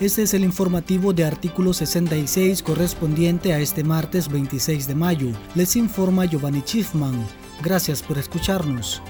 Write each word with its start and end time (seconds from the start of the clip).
Este 0.00 0.22
es 0.22 0.32
el 0.32 0.44
informativo 0.44 1.12
de 1.12 1.24
artículo 1.24 1.72
66 1.74 2.62
correspondiente 2.62 3.52
a 3.52 3.58
este 3.58 3.82
martes 3.82 4.28
26 4.30 4.86
de 4.86 4.94
mayo. 4.94 5.28
Les 5.56 5.74
informa 5.74 6.24
Giovanni 6.24 6.60
Schiffman. 6.60 7.26
Gracias 7.62 8.02
por 8.02 8.16
escucharnos. 8.16 9.02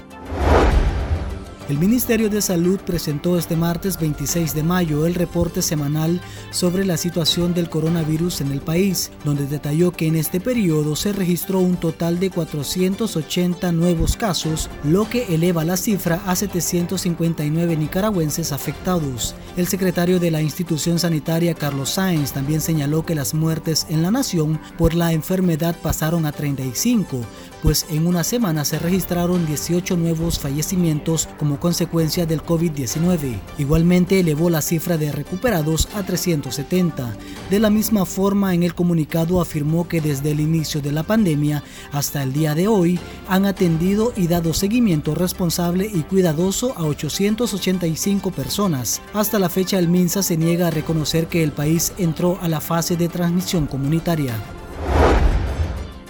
El 1.69 1.79
Ministerio 1.79 2.31
de 2.31 2.41
Salud 2.41 2.81
presentó 2.81 3.37
este 3.37 3.55
martes 3.55 4.01
26 4.01 4.55
de 4.55 4.63
mayo 4.63 5.05
el 5.05 5.15
reporte 5.15 5.61
semanal 5.61 6.19
sobre 6.51 6.87
la 6.87 6.97
situación 6.97 7.53
del 7.53 7.69
coronavirus 7.69 8.41
en 8.41 8.53
el 8.53 8.63
país, 8.63 9.11
donde 9.23 9.47
detalló 9.47 9.93
que 9.93 10.07
en 10.07 10.17
este 10.17 10.41
periodo 10.41 10.97
se 10.97 11.13
registró 11.13 11.59
un 11.59 11.77
total 11.77 12.21
de 12.21 12.31
480 12.31 13.71
nuevos 13.73 14.17
casos, 14.17 14.71
lo 14.83 15.11
que 15.11 15.27
eleva 15.35 15.63
la 15.63 15.77
cifra 15.77 16.23
a 16.27 16.35
759 16.37 17.77
nicaragüenses 17.77 18.53
afectados. 18.53 19.35
El 19.59 19.67
secretario 19.67 20.19
de 20.19 20.31
la 20.31 20.41
institución 20.41 20.99
sanitaria, 20.99 21.53
Carlos 21.53 21.91
Sáenz, 21.91 22.33
también 22.33 22.63
señaló 22.63 23.05
que 23.05 23.15
las 23.15 23.35
muertes 23.35 23.87
en 23.91 24.01
la 24.01 24.11
nación 24.11 24.59
por 24.79 24.95
la 24.95 25.13
enfermedad 25.13 25.77
pasaron 25.83 26.25
a 26.25 26.33
35, 26.33 27.21
pues 27.63 27.85
en 27.91 28.07
una 28.07 28.25
semana 28.25 28.65
se 28.65 28.79
registraron 28.79 29.45
18 29.45 29.99
nuevos 29.99 30.39
fallecimientos 30.39 31.29
como 31.39 31.58
consecuencia 31.59 32.27
del 32.27 32.43
COVID-19. 32.43 33.39
Igualmente 33.59 34.21
elevó 34.21 34.51
la 34.51 34.63
cifra 34.63 34.97
de 34.97 35.13
recuperados 35.13 35.89
a 35.95 36.03
370. 36.03 37.17
De 37.51 37.59
la 37.59 37.71
misma 37.71 38.07
forma, 38.07 38.55
en 38.55 38.63
el 38.63 38.75
comunicado 38.75 39.41
afirmó 39.41 39.89
que 39.89 40.01
desde 40.01 40.31
el 40.31 40.41
inicio 40.41 40.81
de 40.81 40.93
la 40.93 41.03
pandemia 41.03 41.63
hasta 41.93 42.23
el 42.23 42.33
día 42.33 42.55
de 42.55 42.69
hoy 42.69 42.99
han 43.29 43.47
atendido 43.47 44.13
y 44.17 44.27
dado 44.27 44.55
seguimiento 44.55 45.15
responsable 45.15 45.91
y 45.93 46.03
cuidadoso 46.03 46.75
a 46.77 46.85
885 46.85 48.31
personas. 48.31 49.01
Hasta 49.15 49.39
la 49.39 49.49
fecha 49.49 49.79
el 49.79 49.89
MINSA 49.89 50.23
se 50.23 50.37
niega 50.37 50.69
a 50.69 50.71
reconocer 50.71 51.27
que 51.27 51.43
el 51.43 51.53
país 51.53 51.93
entró 51.99 52.39
a 52.41 52.49
la 52.49 52.61
fase 52.61 52.97
de 52.97 53.09
transmisión 53.09 53.67
comunitaria. 53.67 54.35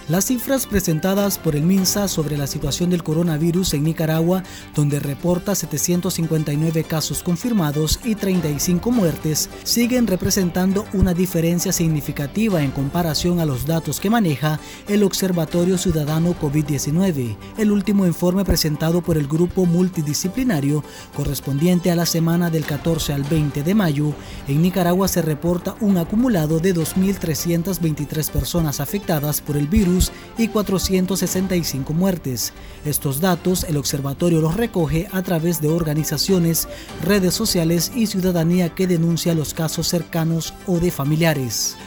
Las 0.09 0.25
cifras 0.25 0.65
presentadas 0.65 1.37
por 1.37 1.55
el 1.55 1.61
MINSA 1.61 2.07
sobre 2.07 2.35
la 2.35 2.47
situación 2.47 2.89
del 2.89 3.03
coronavirus 3.03 3.75
en 3.75 3.83
Nicaragua, 3.83 4.41
donde 4.73 4.99
reporta 4.99 5.53
759 5.53 6.83
casos 6.83 7.21
confirmados 7.21 7.99
y 8.03 8.15
35 8.15 8.89
muertes, 8.89 9.51
siguen 9.63 10.07
representando 10.07 10.87
una 10.93 11.13
diferencia 11.13 11.71
significativa 11.71 12.63
en 12.63 12.71
comparación 12.71 13.39
a 13.39 13.45
los 13.45 13.67
datos 13.67 13.99
que 13.99 14.09
maneja 14.09 14.59
el 14.87 15.03
Observatorio 15.03 15.77
Ciudadano 15.77 16.33
COVID-19, 16.41 17.37
el 17.59 17.71
último 17.71 18.07
informe 18.07 18.43
presentado 18.43 19.03
por 19.03 19.15
el 19.15 19.27
grupo 19.27 19.67
multidisciplinario 19.67 20.83
correspondiente 21.15 21.91
a 21.91 21.95
la 21.95 22.07
semana 22.07 22.49
del 22.49 22.65
14 22.65 23.13
al 23.13 23.25
20 23.25 23.61
de 23.61 23.75
mayo. 23.75 24.15
En 24.47 24.63
Nicaragua 24.63 25.07
se 25.07 25.21
reporta 25.21 25.75
un 25.81 25.99
acumulado 25.99 26.59
de 26.59 26.73
2.323 26.73 28.31
personas 28.31 28.79
afectadas 28.79 29.39
por 29.41 29.55
el 29.55 29.67
virus 29.67 29.98
y 30.37 30.47
465 30.47 31.93
muertes. 31.93 32.53
Estos 32.85 33.19
datos 33.19 33.65
el 33.65 33.77
observatorio 33.77 34.41
los 34.41 34.55
recoge 34.55 35.07
a 35.11 35.21
través 35.21 35.61
de 35.61 35.69
organizaciones, 35.69 36.67
redes 37.03 37.33
sociales 37.33 37.91
y 37.95 38.07
ciudadanía 38.07 38.69
que 38.69 38.87
denuncia 38.87 39.35
los 39.35 39.53
casos 39.53 39.87
cercanos 39.87 40.53
o 40.65 40.79
de 40.79 40.91
familiares. 40.91 41.77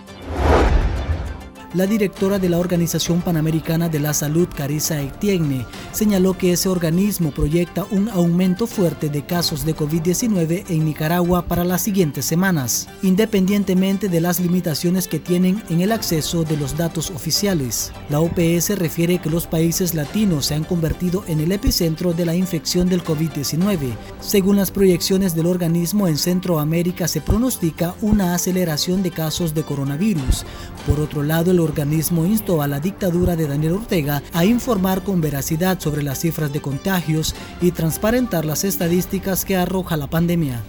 La 1.74 1.86
directora 1.86 2.38
de 2.38 2.50
la 2.50 2.58
Organización 2.58 3.22
Panamericana 3.22 3.88
de 3.88 3.98
la 3.98 4.12
Salud, 4.12 4.46
Carissa 4.54 5.00
Etienne, 5.00 5.64
señaló 5.92 6.36
que 6.36 6.52
ese 6.52 6.68
organismo 6.68 7.30
proyecta 7.30 7.86
un 7.90 8.10
aumento 8.10 8.66
fuerte 8.66 9.08
de 9.08 9.24
casos 9.24 9.64
de 9.64 9.74
COVID-19 9.74 10.64
en 10.68 10.84
Nicaragua 10.84 11.46
para 11.46 11.64
las 11.64 11.80
siguientes 11.80 12.26
semanas, 12.26 12.90
independientemente 13.02 14.10
de 14.10 14.20
las 14.20 14.38
limitaciones 14.38 15.08
que 15.08 15.18
tienen 15.18 15.62
en 15.70 15.80
el 15.80 15.92
acceso 15.92 16.44
de 16.44 16.58
los 16.58 16.76
datos 16.76 17.10
oficiales. 17.10 17.90
La 18.10 18.20
OPS 18.20 18.78
refiere 18.78 19.18
que 19.18 19.30
los 19.30 19.46
países 19.46 19.94
latinos 19.94 20.44
se 20.44 20.54
han 20.54 20.64
convertido 20.64 21.24
en 21.26 21.40
el 21.40 21.52
epicentro 21.52 22.12
de 22.12 22.26
la 22.26 22.34
infección 22.34 22.86
del 22.86 23.02
COVID-19. 23.02 23.96
Según 24.20 24.56
las 24.56 24.70
proyecciones 24.70 25.34
del 25.34 25.46
organismo 25.46 26.06
en 26.06 26.18
Centroamérica 26.18 27.08
se 27.08 27.22
pronostica 27.22 27.94
una 28.02 28.34
aceleración 28.34 29.02
de 29.02 29.10
casos 29.10 29.54
de 29.54 29.62
coronavirus. 29.62 30.44
Por 30.86 31.00
otro 31.00 31.22
lado, 31.22 31.50
el 31.50 31.61
organismo 31.62 32.24
instó 32.24 32.62
a 32.62 32.68
la 32.68 32.80
dictadura 32.80 33.36
de 33.36 33.46
Daniel 33.46 33.74
Ortega 33.74 34.22
a 34.32 34.44
informar 34.44 35.02
con 35.02 35.20
veracidad 35.20 35.80
sobre 35.80 36.02
las 36.02 36.20
cifras 36.20 36.52
de 36.52 36.60
contagios 36.60 37.34
y 37.60 37.70
transparentar 37.70 38.44
las 38.44 38.64
estadísticas 38.64 39.44
que 39.44 39.56
arroja 39.56 39.96
la 39.96 40.08
pandemia. 40.08 40.62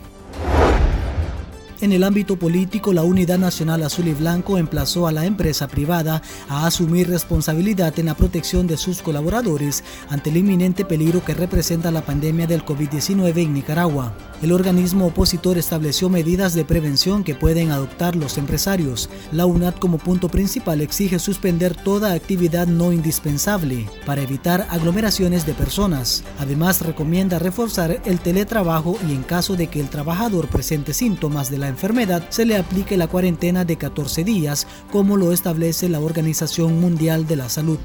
En 1.83 1.91
el 1.91 2.05
ámbito 2.05 2.37
político, 2.37 2.93
la 2.93 3.03
Unidad 3.03 3.37
Nacional 3.37 3.83
Azul 3.83 4.07
y 4.07 4.13
Blanco 4.13 4.57
emplazó 4.57 5.05
a 5.05 5.11
la 5.11 5.25
empresa 5.25 5.67
privada 5.67 6.21
a 6.47 6.65
asumir 6.65 7.09
responsabilidad 7.09 7.99
en 7.99 8.05
la 8.05 8.15
protección 8.15 8.67
de 8.67 8.77
sus 8.77 9.01
colaboradores 9.01 9.83
ante 10.07 10.29
el 10.29 10.37
inminente 10.37 10.85
peligro 10.85 11.25
que 11.25 11.33
representa 11.33 11.91
la 11.91 12.05
pandemia 12.05 12.47
del 12.47 12.63
COVID-19 12.63 13.37
en 13.37 13.53
Nicaragua. 13.53 14.15
El 14.41 14.53
organismo 14.53 15.07
opositor 15.07 15.57
estableció 15.57 16.09
medidas 16.09 16.53
de 16.53 16.65
prevención 16.65 17.23
que 17.23 17.35
pueden 17.35 17.71
adoptar 17.71 18.15
los 18.15 18.37
empresarios. 18.37 19.09
La 19.31 19.45
UNAD 19.45 19.75
como 19.75 19.97
punto 19.97 20.27
principal 20.29 20.81
exige 20.81 21.19
suspender 21.19 21.75
toda 21.75 22.13
actividad 22.13 22.67
no 22.67 22.91
indispensable 22.91 23.89
para 24.05 24.21
evitar 24.21 24.67
aglomeraciones 24.69 25.45
de 25.45 25.53
personas. 25.53 26.23
Además 26.39 26.81
recomienda 26.81 27.39
reforzar 27.39 28.01
el 28.05 28.19
teletrabajo 28.19 28.97
y 29.07 29.13
en 29.13 29.23
caso 29.23 29.55
de 29.55 29.67
que 29.67 29.79
el 29.79 29.89
trabajador 29.89 30.47
presente 30.47 30.93
síntomas 30.93 31.49
de 31.49 31.57
la 31.57 31.72
enfermedad 31.73 32.23
se 32.29 32.45
le 32.45 32.55
aplique 32.55 32.95
la 32.97 33.07
cuarentena 33.07 33.65
de 33.65 33.75
14 33.75 34.23
días 34.23 34.67
como 34.91 35.17
lo 35.17 35.31
establece 35.31 35.89
la 35.89 35.99
Organización 35.99 36.79
Mundial 36.79 37.27
de 37.27 37.35
la 37.35 37.49
Salud. 37.49 37.79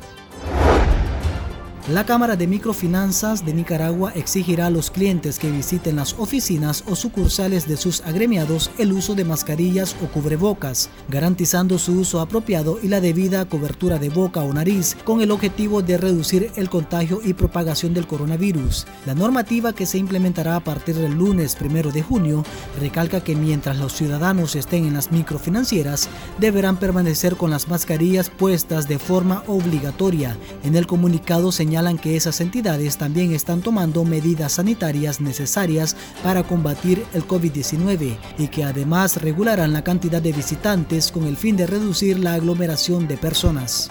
La 1.91 2.05
Cámara 2.05 2.37
de 2.37 2.47
Microfinanzas 2.47 3.47
de 3.47 3.55
Nicaragua 3.55 4.13
exigirá 4.15 4.67
a 4.67 4.71
los 4.71 4.91
clientes 4.91 5.39
que 5.39 5.51
visiten 5.51 5.97
las 5.97 6.13
oficinas 6.19 6.85
o 6.87 6.95
sucursales 6.95 7.67
de 7.67 7.79
sus 7.79 8.03
agremiados 8.03 8.71
el 8.77 8.93
uso 8.93 9.15
de 9.15 9.25
mascarillas 9.25 9.97
o 10.03 10.09
cubrebocas, 10.09 10.91
garantizando 11.09 11.79
su 11.79 11.99
uso 11.99 12.21
apropiado 12.21 12.79
y 12.83 12.89
la 12.89 13.01
debida 13.01 13.47
cobertura 13.47 13.99
de 13.99 14.11
boca 14.11 14.43
o 14.43 14.53
nariz 14.53 14.99
con 15.03 15.23
el 15.23 15.31
objetivo 15.31 15.81
de 15.81 15.97
reducir 15.97 16.51
el 16.57 16.69
contagio 16.69 17.21
y 17.25 17.33
propagación 17.33 17.95
del 17.95 18.07
coronavirus. 18.07 18.87
La 19.07 19.15
normativa 19.15 19.73
que 19.73 19.87
se 19.87 19.97
implementará 19.97 20.57
a 20.57 20.61
partir 20.61 20.95
del 20.95 21.15
lunes 21.15 21.57
1 21.59 21.91
de 21.91 22.03
junio 22.03 22.45
recalca 22.79 23.23
que 23.23 23.35
mientras 23.35 23.79
los 23.79 23.95
ciudadanos 23.95 24.57
estén 24.57 24.85
en 24.85 24.93
las 24.93 25.11
microfinancieras 25.11 26.11
deberán 26.39 26.77
permanecer 26.77 27.37
con 27.37 27.51
las 27.51 27.67
mascarillas 27.67 28.29
puestas 28.29 28.89
de 28.89 28.99
forma 28.99 29.43
obligatoria. 29.47 30.37
En 30.65 30.77
el 30.77 30.87
comunicado 30.87 31.51
señala 31.51 31.78
señalan 31.79 31.99
que 31.99 32.17
esas 32.17 32.41
entidades 32.41 32.97
también 32.97 33.33
están 33.33 33.61
tomando 33.61 34.05
medidas 34.05 34.55
sanitarias 34.55 35.21
necesarias 35.21 35.95
para 36.25 36.43
combatir 36.43 37.05
el 37.15 37.25
COVID-19 37.25 38.19
y 38.37 38.49
que 38.49 38.65
además 38.65 39.23
regularán 39.23 39.73
la 39.73 39.85
cantidad 39.85 40.21
de 40.21 40.33
visitantes 40.33 41.13
con 41.13 41.25
el 41.25 41.37
fin 41.37 41.57
de 41.57 41.69
reducir 41.69 42.19
la 42.19 42.35
aglomeración 42.35 43.07
de 43.07 43.17
personas. 43.17 43.91